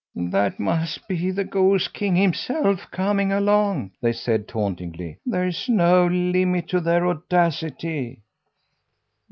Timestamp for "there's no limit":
5.27-6.67